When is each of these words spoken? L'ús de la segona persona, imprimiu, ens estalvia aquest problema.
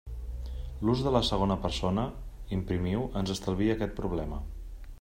L'ús 0.87 1.03
de 1.07 1.11
la 1.15 1.21
segona 1.27 1.57
persona, 1.65 2.05
imprimiu, 2.57 3.05
ens 3.21 3.35
estalvia 3.35 3.77
aquest 3.79 3.95
problema. 4.01 4.41